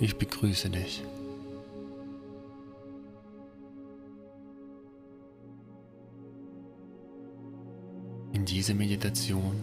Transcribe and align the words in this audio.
Ich 0.00 0.16
begrüße 0.16 0.70
dich. 0.70 1.02
In 8.32 8.44
dieser 8.44 8.74
Meditation 8.74 9.56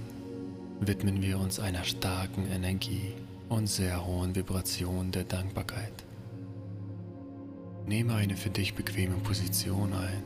widmen 0.82 1.21
wir 1.21 1.39
uns 1.39 1.61
einer 1.61 1.86
starken 1.86 2.48
Energie 2.48 3.14
und 3.48 3.68
sehr 3.68 4.06
hohen 4.06 4.36
Vibration 4.36 5.10
der 5.11 5.24
Dankbarkeit. 5.24 6.04
Nehme 7.86 8.15
eine 8.15 8.36
für 8.36 8.50
dich 8.50 8.74
bequeme 8.74 9.15
Position 9.18 9.93
ein. 9.93 10.24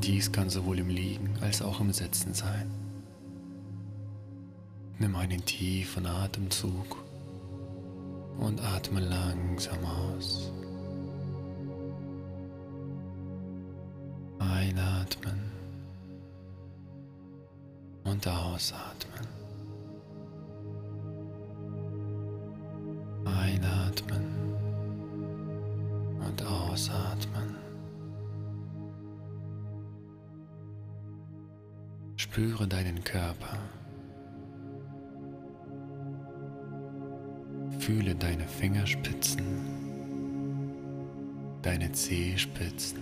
Dies 0.00 0.30
kann 0.30 0.48
sowohl 0.48 0.78
im 0.78 0.90
Liegen 0.90 1.30
als 1.40 1.60
auch 1.60 1.80
im 1.80 1.92
Sitzen 1.92 2.34
sein. 2.34 2.70
Nimm 5.00 5.16
einen 5.16 5.44
tiefen 5.44 6.06
Atemzug 6.06 6.99
und 8.40 8.60
atme 8.62 9.00
langsam 9.00 9.84
aus. 9.84 10.50
Einatmen 14.38 15.40
und 18.04 18.26
ausatmen. 18.26 19.26
Einatmen 23.24 24.24
und 26.26 26.42
ausatmen. 26.44 27.56
Spüre 32.16 32.66
deinen 32.66 33.02
Körper. 33.04 33.58
Fühle 37.90 38.14
deine 38.14 38.46
Fingerspitzen, 38.46 39.42
deine 41.60 41.90
Zehspitzen. 41.90 43.00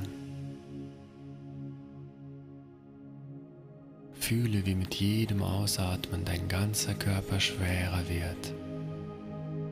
Fühle, 4.14 4.64
wie 4.64 4.74
mit 4.74 4.94
jedem 4.94 5.42
Ausatmen 5.42 6.24
dein 6.24 6.48
ganzer 6.48 6.94
Körper 6.94 7.38
schwerer 7.38 8.02
wird 8.08 8.54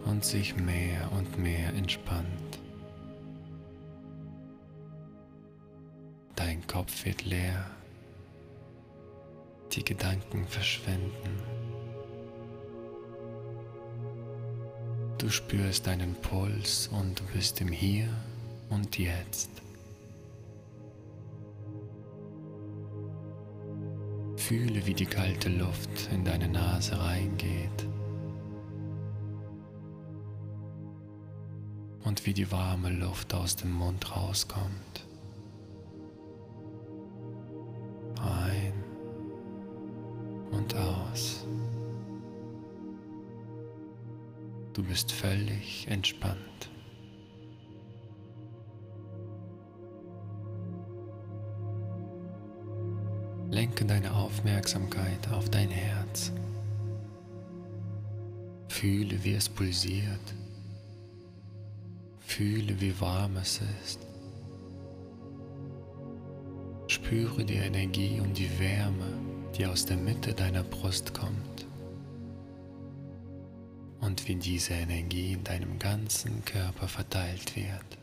und 0.04 0.22
sich 0.22 0.54
mehr 0.54 1.10
und 1.12 1.38
mehr 1.38 1.70
entspannt. 1.72 2.58
Dein 6.34 6.66
Kopf 6.66 7.06
wird 7.06 7.24
leer, 7.24 7.64
die 9.72 9.82
Gedanken 9.82 10.46
verschwinden. 10.46 11.55
Du 15.18 15.30
spürst 15.30 15.86
deinen 15.86 16.14
Puls 16.14 16.88
und 16.88 17.18
du 17.18 17.24
bist 17.32 17.60
im 17.62 17.68
Hier 17.68 18.08
und 18.68 18.98
Jetzt. 18.98 19.50
Fühle, 24.36 24.84
wie 24.84 24.92
die 24.92 25.06
kalte 25.06 25.48
Luft 25.48 26.10
in 26.12 26.22
deine 26.24 26.48
Nase 26.48 27.00
reingeht 27.00 27.86
und 32.04 32.26
wie 32.26 32.34
die 32.34 32.52
warme 32.52 32.90
Luft 32.90 33.32
aus 33.32 33.56
dem 33.56 33.72
Mund 33.72 34.14
rauskommt. 34.14 35.05
Bist 44.96 45.12
völlig 45.12 45.86
entspannt. 45.90 46.70
Lenke 53.50 53.84
deine 53.84 54.14
Aufmerksamkeit 54.14 55.30
auf 55.32 55.50
dein 55.50 55.68
Herz. 55.68 56.32
Fühle, 58.68 59.22
wie 59.22 59.34
es 59.34 59.50
pulsiert. 59.50 60.34
Fühle, 62.20 62.80
wie 62.80 62.98
warm 62.98 63.36
es 63.36 63.60
ist. 63.84 64.00
Spüre 66.86 67.44
die 67.44 67.56
Energie 67.56 68.18
und 68.18 68.38
die 68.38 68.58
Wärme, 68.58 69.12
die 69.58 69.66
aus 69.66 69.84
der 69.84 69.98
Mitte 69.98 70.32
deiner 70.32 70.62
Brust 70.62 71.12
kommt 71.12 71.66
und 74.06 74.28
wie 74.28 74.36
diese 74.36 74.72
Energie 74.72 75.32
in 75.32 75.42
deinem 75.42 75.78
ganzen 75.80 76.44
Körper 76.44 76.86
verteilt 76.86 77.56
wird. 77.56 77.98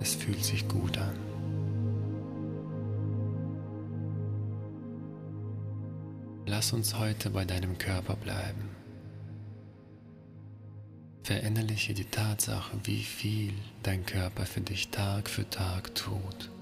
Es 0.00 0.14
fühlt 0.14 0.44
sich 0.44 0.66
gut 0.68 0.96
an. 0.96 1.18
Lass 6.46 6.72
uns 6.72 6.96
heute 6.98 7.30
bei 7.30 7.44
deinem 7.44 7.78
Körper 7.78 8.14
bleiben. 8.14 8.68
Verinnerliche 11.24 11.94
die 11.94 12.04
Tatsache, 12.04 12.78
wie 12.84 13.02
viel 13.02 13.54
dein 13.82 14.06
Körper 14.06 14.44
für 14.46 14.60
dich 14.60 14.90
Tag 14.90 15.28
für 15.28 15.48
Tag 15.48 15.94
tut. 15.94 16.53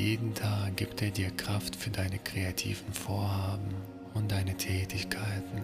Jeden 0.00 0.32
Tag 0.34 0.78
gibt 0.78 1.02
er 1.02 1.10
dir 1.10 1.30
Kraft 1.30 1.76
für 1.76 1.90
deine 1.90 2.18
kreativen 2.18 2.90
Vorhaben 2.94 3.74
und 4.14 4.32
deine 4.32 4.56
Tätigkeiten. 4.56 5.62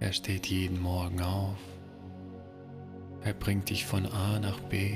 Er 0.00 0.14
steht 0.14 0.46
jeden 0.46 0.80
Morgen 0.80 1.20
auf. 1.20 1.58
Er 3.22 3.34
bringt 3.34 3.68
dich 3.68 3.84
von 3.84 4.06
A 4.06 4.38
nach 4.38 4.58
B. 4.60 4.94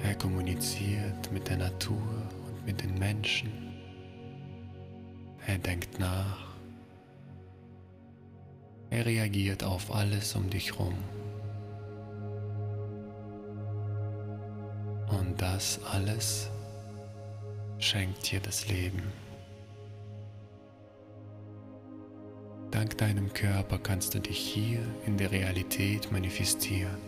Er 0.00 0.14
kommuniziert 0.14 1.32
mit 1.32 1.48
der 1.48 1.56
Natur 1.56 2.28
und 2.48 2.66
mit 2.66 2.82
den 2.82 2.98
Menschen. 2.98 3.50
Er 5.46 5.56
denkt 5.56 5.98
nach. 5.98 6.48
Er 8.90 9.06
reagiert 9.06 9.64
auf 9.64 9.94
alles 9.94 10.34
um 10.34 10.50
dich 10.50 10.72
herum. 10.72 10.98
Das 15.40 15.80
alles 15.90 16.50
schenkt 17.78 18.30
dir 18.30 18.40
das 18.40 18.68
Leben. 18.68 19.02
Dank 22.70 22.98
deinem 22.98 23.32
Körper 23.32 23.78
kannst 23.78 24.14
du 24.14 24.20
dich 24.20 24.38
hier 24.38 24.80
in 25.06 25.16
der 25.16 25.32
Realität 25.32 26.12
manifestieren. 26.12 26.98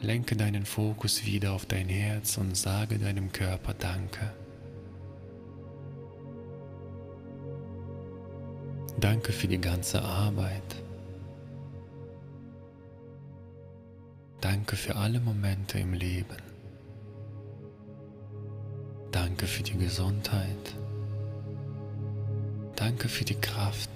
Lenke 0.00 0.34
deinen 0.34 0.66
Fokus 0.66 1.24
wieder 1.24 1.52
auf 1.52 1.66
dein 1.66 1.88
Herz 1.88 2.36
und 2.36 2.56
sage 2.56 2.98
deinem 2.98 3.30
Körper 3.30 3.74
Danke. 3.74 4.32
Danke 8.98 9.32
für 9.32 9.46
die 9.46 9.60
ganze 9.60 10.02
Arbeit. 10.02 10.82
Danke 14.40 14.76
für 14.76 14.96
alle 14.96 15.20
Momente 15.20 15.78
im 15.78 15.92
Leben. 15.92 16.36
Danke 19.12 19.46
für 19.46 19.62
die 19.62 19.76
Gesundheit. 19.76 20.74
Danke 22.76 23.08
für 23.08 23.24
die 23.24 23.34
Kraft. 23.34 23.90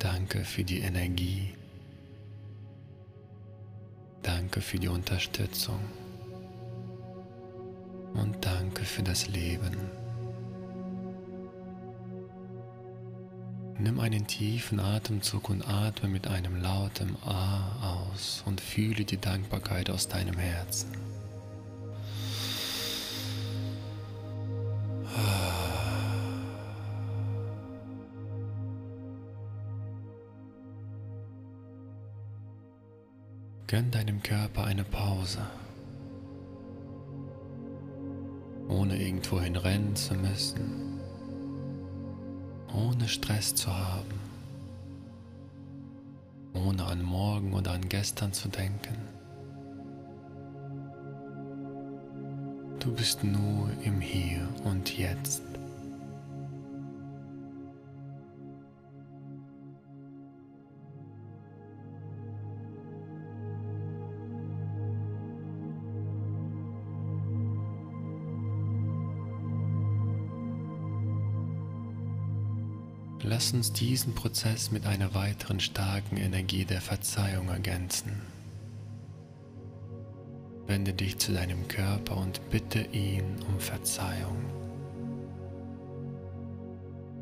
Danke 0.00 0.44
für 0.44 0.64
die 0.64 0.80
Energie. 0.80 1.54
Danke 4.22 4.60
für 4.60 4.78
die 4.78 4.88
Unterstützung. 4.88 5.78
Und 8.14 8.44
danke 8.44 8.84
für 8.84 9.02
das 9.02 9.28
Leben. 9.28 10.05
Nimm 13.78 14.00
einen 14.00 14.26
tiefen 14.26 14.80
Atemzug 14.80 15.50
und 15.50 15.68
atme 15.68 16.08
mit 16.08 16.26
einem 16.28 16.62
lauten 16.62 17.14
A 17.26 18.06
aus 18.10 18.42
und 18.46 18.58
fühle 18.58 19.04
die 19.04 19.18
Dankbarkeit 19.18 19.90
aus 19.90 20.08
deinem 20.08 20.38
Herzen. 20.38 20.92
Gönn 33.66 33.90
deinem 33.90 34.22
Körper 34.22 34.64
eine 34.64 34.84
Pause, 34.84 35.40
ohne 38.68 38.96
irgendwohin 38.96 39.56
rennen 39.56 39.94
zu 39.96 40.14
müssen 40.14 40.95
ohne 42.76 43.08
Stress 43.08 43.54
zu 43.54 43.74
haben, 43.74 44.20
ohne 46.52 46.84
an 46.84 47.02
morgen 47.02 47.54
oder 47.54 47.72
an 47.72 47.88
gestern 47.88 48.32
zu 48.32 48.48
denken. 48.48 48.96
Du 52.78 52.92
bist 52.92 53.24
nur 53.24 53.70
im 53.82 54.00
Hier 54.00 54.46
und 54.64 54.96
Jetzt. 54.96 55.42
Lass 73.46 73.54
uns 73.54 73.72
diesen 73.72 74.12
Prozess 74.12 74.72
mit 74.72 74.86
einer 74.86 75.14
weiteren 75.14 75.60
starken 75.60 76.16
Energie 76.16 76.64
der 76.64 76.80
Verzeihung 76.80 77.48
ergänzen. 77.48 78.10
Wende 80.66 80.92
dich 80.92 81.18
zu 81.18 81.32
deinem 81.32 81.68
Körper 81.68 82.16
und 82.16 82.40
bitte 82.50 82.80
ihn 82.80 83.36
um 83.46 83.60
Verzeihung. 83.60 84.36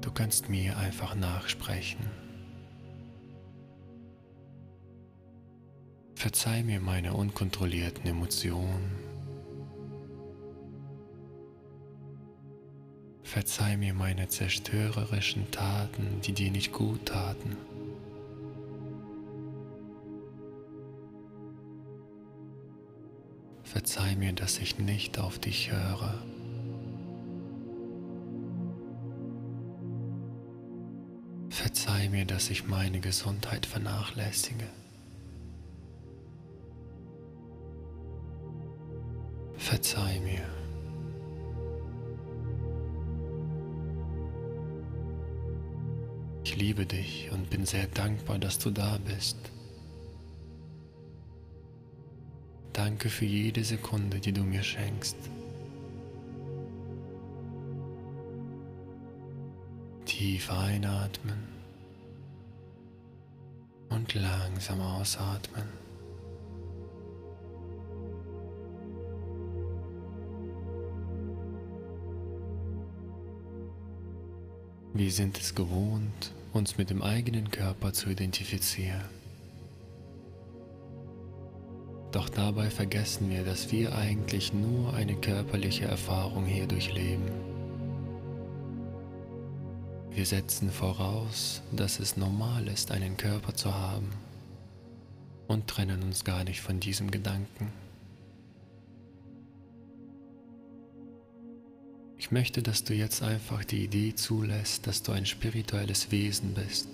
Du 0.00 0.11
kannst 0.12 0.49
mir 0.49 0.79
einfach 0.79 1.15
nachsprechen. 1.15 2.06
Verzeih 6.15 6.62
mir 6.62 6.81
meine 6.81 7.12
unkontrollierten 7.12 8.06
Emotionen. 8.06 9.14
Verzeih 13.25 13.79
mir 13.79 13.94
meine 13.94 14.29
zerstörerischen 14.29 15.50
Taten, 15.50 16.21
die 16.25 16.32
dir 16.32 16.50
nicht 16.50 16.73
gut 16.73 17.06
taten. 17.06 17.56
Verzeih 23.65 24.15
mir, 24.15 24.35
dass 24.35 24.59
ich 24.59 24.79
nicht 24.79 25.19
auf 25.19 25.38
dich 25.38 25.73
höre. 25.73 26.23
Verzeih 31.49 32.09
mir, 32.11 32.27
dass 32.27 32.50
ich 32.50 32.67
meine 32.67 33.00
Gesundheit 33.00 33.65
vernachlässige. 33.65 34.69
Ich 46.44 46.56
liebe 46.56 46.85
dich 46.85 47.31
und 47.32 47.49
bin 47.49 47.64
sehr 47.64 47.87
dankbar, 47.87 48.38
dass 48.38 48.58
du 48.58 48.70
da 48.70 48.99
bist. 48.99 49.38
Danke 52.75 53.08
für 53.08 53.25
jede 53.25 53.64
Sekunde, 53.64 54.20
die 54.20 54.32
du 54.32 54.43
mir 54.43 54.62
schenkst. 54.62 55.17
Tief 60.05 60.50
einatmen 60.50 61.49
und 63.88 64.12
langsam 64.14 64.81
ausatmen. 64.81 65.84
Wir 74.96 75.11
sind 75.11 75.37
es 75.38 75.56
gewohnt, 75.56 76.31
uns 76.52 76.79
mit 76.79 76.88
dem 76.88 77.02
eigenen 77.02 77.50
Körper 77.50 77.93
zu 77.93 78.11
identifizieren. 78.11 79.02
Doch 82.12 82.29
dabei 82.29 82.70
vergessen 82.70 83.29
wir, 83.29 83.43
dass 83.44 83.73
wir 83.73 83.93
eigentlich 83.99 84.52
nur 84.52 84.94
eine 84.94 85.17
körperliche 85.17 85.87
Erfahrung 85.87 86.44
hier 86.46 86.69
durchleben. 86.69 87.29
Wir 90.12 90.26
setzen 90.26 90.70
voraus, 90.70 91.61
dass 91.73 91.99
es 91.99 92.17
normal 92.17 92.69
ist, 92.69 92.93
einen 92.93 93.17
Körper 93.17 93.52
zu 93.52 93.75
haben 93.75 94.11
und 95.49 95.67
trennen 95.67 96.05
uns 96.05 96.23
gar 96.23 96.44
nicht 96.44 96.61
von 96.61 96.79
diesem 96.79 97.11
Gedanken. 97.11 97.73
Ich 102.25 102.31
möchte, 102.31 102.62
dass 102.62 102.85
du 102.85 102.94
jetzt 102.94 103.23
einfach 103.23 103.65
die 103.65 103.85
Idee 103.85 104.15
zulässt, 104.15 104.87
dass 104.87 105.03
du 105.03 105.12
ein 105.12 105.26
spirituelles 105.26 106.11
Wesen 106.11 106.55
bist. 106.55 106.88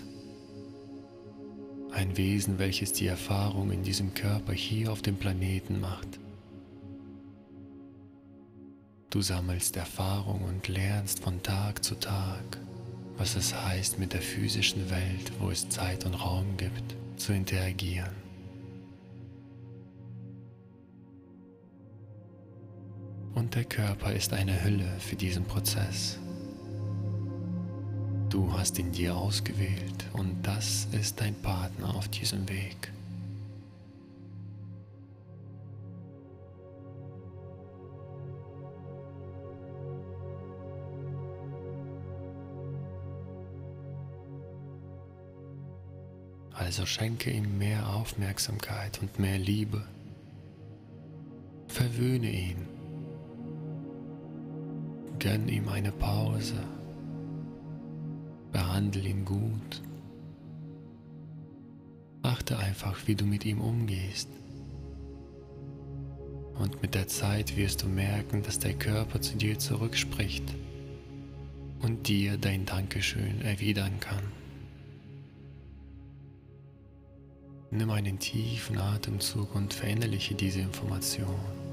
Ein 1.93 2.17
Wesen, 2.17 2.59
welches 2.59 2.93
die 2.93 3.07
Erfahrung 3.07 3.71
in 3.71 3.85
diesem 3.85 4.13
Körper 4.13 4.53
hier 4.53 4.91
auf 4.91 5.03
dem 5.03 5.15
Planeten 5.15 5.79
macht. 5.79 6.19
Du 9.11 9.23
sammelst 9.23 9.77
Erfahrung 9.77 10.43
und 10.43 10.67
lernst 10.67 11.21
von 11.21 11.41
Tag 11.45 11.85
zu 11.85 11.95
Tag, 11.95 12.59
was 13.17 13.37
es 13.37 13.55
heißt, 13.55 14.01
mit 14.01 14.13
der 14.13 14.23
physischen 14.23 14.91
Welt, 14.91 15.31
wo 15.39 15.51
es 15.51 15.69
Zeit 15.69 16.05
und 16.07 16.15
Raum 16.15 16.57
gibt, 16.57 16.97
zu 17.15 17.33
interagieren. 17.33 18.30
Und 23.35 23.55
der 23.55 23.65
Körper 23.65 24.13
ist 24.13 24.33
eine 24.33 24.65
Hülle 24.65 24.89
für 24.99 25.17
diesen 25.17 25.45
Prozess. 25.45 26.19
Du 28.29 28.53
hast 28.53 28.79
ihn 28.79 28.93
dir 28.93 29.17
ausgewählt 29.17 30.07
und 30.13 30.43
das 30.43 30.87
ist 30.93 31.21
dein 31.21 31.35
Partner 31.35 31.95
auf 31.95 32.09
diesem 32.09 32.49
Weg. 32.49 32.93
Also 46.53 46.87
schenke 46.87 47.31
ihm 47.31 47.59
mehr 47.59 47.89
Aufmerksamkeit 47.95 49.01
und 49.03 49.19
mehr 49.19 49.39
Liebe. 49.39 49.83
Verwöhne 51.67 52.31
ihn 52.31 52.70
Gönn 55.21 55.49
ihm 55.49 55.69
eine 55.69 55.93
Pause. 55.93 56.55
Behandle 58.53 59.07
ihn 59.07 59.27
gut. 59.27 59.83
Achte 62.23 62.59
einfach, 62.59 63.07
wie 63.07 63.15
du 63.15 63.27
mit 63.27 63.45
ihm 63.45 63.61
umgehst. 63.61 64.31
Und 66.55 66.81
mit 66.81 66.95
der 66.95 67.07
Zeit 67.07 67.55
wirst 67.59 67.83
du 67.83 67.87
merken, 67.87 68.43
dass 68.43 68.59
der 68.59 68.73
Körper 68.73 69.21
zu 69.21 69.37
dir 69.37 69.59
zurückspricht 69.59 70.55
und 71.83 72.09
dir 72.09 72.39
dein 72.39 72.65
Dankeschön 72.65 73.43
erwidern 73.43 74.01
kann. 74.01 74.25
Nimm 77.71 77.91
einen 77.91 78.19
tiefen 78.19 78.79
Atemzug 78.79 79.55
und 79.55 79.75
verinnerliche 79.75 80.35
diese 80.35 80.61
Information. 80.61 81.70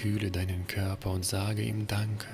Fühle 0.00 0.30
deinen 0.30 0.66
Körper 0.66 1.10
und 1.10 1.26
sage 1.26 1.60
ihm 1.60 1.86
Danke. 1.86 2.26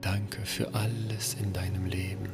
Danke 0.00 0.40
für 0.46 0.74
alles 0.74 1.34
in 1.34 1.52
deinem 1.52 1.84
Leben. 1.84 2.30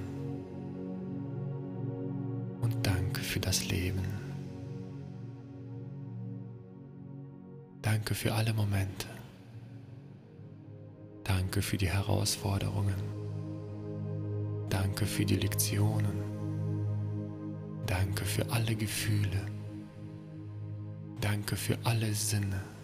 Und 2.61 2.87
danke 2.87 3.21
für 3.21 3.41
das 3.41 3.69
Leben. 3.69 4.05
Danke 7.83 8.15
für 8.15 8.33
alle 8.33 8.55
Momente. 8.55 9.09
Danke 11.25 11.61
für 11.61 11.79
die 11.79 11.91
Herausforderungen. 11.91 13.03
Danke 14.69 15.05
für 15.05 15.25
die 15.25 15.35
Lektionen. 15.35 16.23
Danke 17.87 18.25
für 18.25 18.49
alle 18.53 18.77
Gefühle. 18.77 19.49
Danke 21.21 21.57
für 21.57 21.77
alle 21.83 22.15
Sinne 22.15 22.78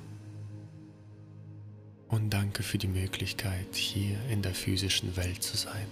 und 2.08 2.30
danke 2.30 2.62
für 2.62 2.78
die 2.78 2.88
Möglichkeit, 2.88 3.74
hier 3.74 4.18
in 4.30 4.42
der 4.42 4.54
physischen 4.54 5.16
Welt 5.16 5.42
zu 5.42 5.56
sein. 5.56 5.86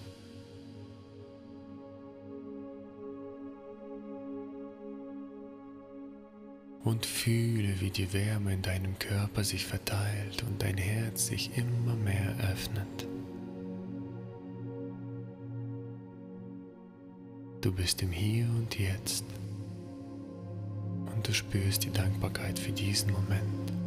Und 6.84 7.06
fühle, 7.06 7.80
wie 7.80 7.90
die 7.90 8.12
Wärme 8.12 8.54
in 8.54 8.62
deinem 8.62 8.98
Körper 8.98 9.44
sich 9.44 9.64
verteilt 9.64 10.42
und 10.42 10.62
dein 10.62 10.76
Herz 10.76 11.28
sich 11.28 11.56
immer 11.56 11.94
mehr 11.94 12.34
öffnet. 12.50 13.06
Du 17.60 17.70
bist 17.70 18.02
im 18.02 18.10
Hier 18.10 18.46
und 18.46 18.76
Jetzt 18.76 19.24
und 21.14 21.28
du 21.28 21.32
spürst 21.32 21.84
die 21.84 21.92
Dankbarkeit 21.92 22.58
für 22.58 22.72
diesen 22.72 23.12
Moment. 23.12 23.81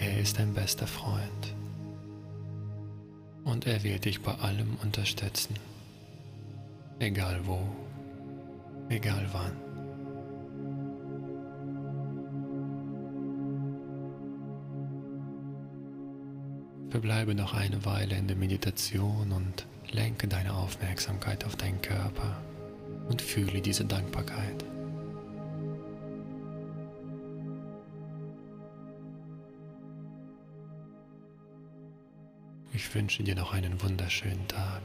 Er 0.00 0.18
ist 0.18 0.38
dein 0.38 0.54
bester 0.54 0.86
Freund 0.86 1.54
und 3.44 3.66
er 3.66 3.82
wird 3.82 4.06
dich 4.06 4.22
bei 4.22 4.34
allem 4.36 4.76
unterstützen, 4.82 5.54
egal 6.98 7.40
wo, 7.44 7.60
egal 8.88 9.28
wann. 9.32 9.52
Verbleibe 16.88 17.34
noch 17.34 17.52
eine 17.52 17.84
Weile 17.84 18.16
in 18.16 18.26
der 18.26 18.36
Meditation 18.36 19.32
und 19.32 19.66
lenke 19.92 20.28
deine 20.28 20.54
Aufmerksamkeit 20.54 21.44
auf 21.44 21.56
deinen 21.56 21.82
Körper 21.82 22.40
und 23.08 23.20
fühle 23.20 23.60
diese 23.60 23.84
Dankbarkeit. 23.84 24.64
Ich 32.82 32.94
wünsche 32.94 33.22
dir 33.22 33.34
noch 33.34 33.52
einen 33.52 33.82
wunderschönen 33.82 34.48
Tag. 34.48 34.80